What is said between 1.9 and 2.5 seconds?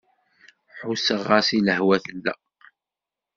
tella.